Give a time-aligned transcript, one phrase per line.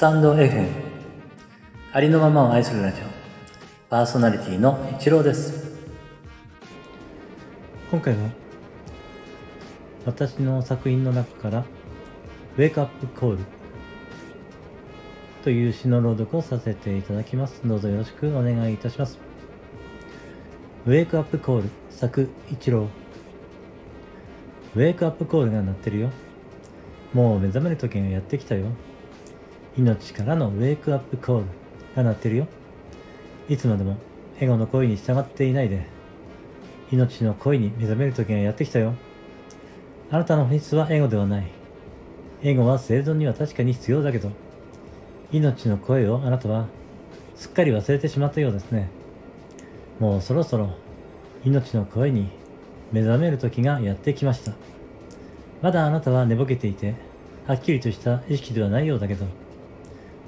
[0.00, 0.66] タンド FM
[1.92, 3.04] ありのままを愛するラジオ。
[3.90, 5.76] パーソナリティの一郎です。
[7.90, 8.30] 今回は
[10.06, 11.66] 私の作品の中から
[12.56, 13.40] 「Wake Up Call」
[15.44, 17.60] という詩の朗読をさせていただきます。
[17.62, 19.18] どうぞよろしくお願いいたします。
[20.86, 22.88] ウェイクアップコール作一郎
[24.74, 26.08] ウェイクアップコールが鳴ってるよ。
[27.12, 28.64] もう目覚める時がやってきたよ。
[29.76, 31.46] 命からのウェイクアップコール
[31.96, 32.46] が鳴ってるよ。
[33.48, 33.96] いつまでも
[34.40, 35.86] エゴの声に従っていないで
[36.92, 38.94] 命の声に目覚める時がやってきたよ。
[40.10, 41.46] あなたの本質はエゴではない。
[42.42, 44.30] エゴは生存には確かに必要だけど
[45.30, 46.66] 命の声をあなたは
[47.36, 48.88] すっかり忘れてしまったようですね。
[49.98, 50.70] もうそろそろ
[51.44, 52.30] 命の声に
[52.92, 54.52] 目覚める時がやってきました。
[55.62, 56.94] まだあなたは寝ぼけていて
[57.46, 59.26] はっきりとした意識ではないようだけど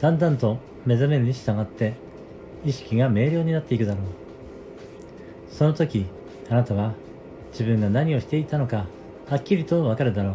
[0.00, 1.94] だんだんと目覚めるに従って
[2.64, 4.04] 意識が明瞭になっていくだろう。
[5.50, 6.06] その時
[6.50, 6.94] あなたは
[7.52, 8.86] 自分が何をしていたのか
[9.26, 10.34] はっきりとわかるだろう。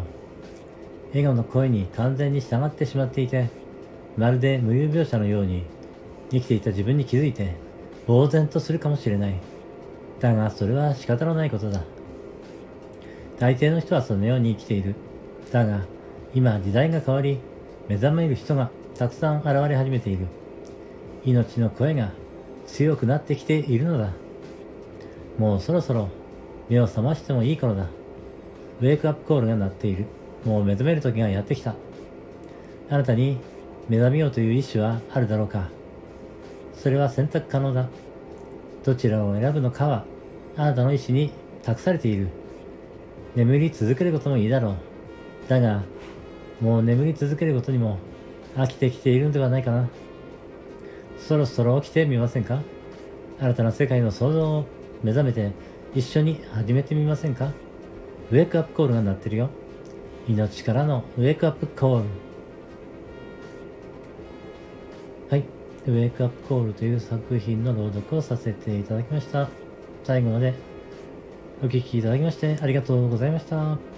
[1.10, 3.50] 笑顔の声に完全に従ってしまっていて
[4.18, 5.66] まるで無有病者のように
[6.32, 7.56] 生きていた自分に気づいて
[8.08, 9.36] 呆然とするかもしれない。
[10.20, 11.84] だがそれは仕方のないことだ。
[13.40, 14.96] 大抵の人はそのように生きている。
[15.52, 15.82] だが
[16.34, 17.40] 今時代が変わり
[17.88, 18.72] 目覚める人が
[19.02, 20.28] たくさん現れ始めている。
[21.26, 22.12] 命の声が
[22.68, 24.12] 強くなってきているのだ。
[25.40, 26.10] もうそろそろ
[26.70, 27.88] 目を覚ましてもいい頃だ。
[28.80, 30.06] ウェイクアップコールが鳴っている。
[30.46, 31.74] もう目覚める時がやってきた。
[32.92, 33.40] あなたに
[33.90, 35.70] 目覚めようという意志はあるだろうか。
[36.76, 37.90] それは選択可能だ。
[38.84, 40.06] どちらを選ぶのかは
[40.56, 41.32] あなたの意志に
[41.64, 42.28] 託されている。
[43.36, 44.76] 眠り続けることもいいだろう。
[45.50, 45.82] だが
[46.60, 47.98] もう眠り続けることにも
[48.56, 49.90] 飽きてきているのではないかな。
[51.18, 52.62] そろそろ起きてみませんか？
[53.40, 54.66] 新たな世界の創造を
[55.04, 55.52] 目覚めて
[55.96, 57.52] 一緒に始めてみませんか？
[58.32, 59.50] ウェイクアップコールが鳴ってるよ。
[60.28, 62.06] 命からのウェイクアップコール。
[65.30, 65.44] はい。
[65.88, 69.50] ウェイクアップコールという作品の朗読をさせていただきました。
[70.04, 70.54] 最後まで
[71.64, 73.91] お聴きいただきましてありがとうございました。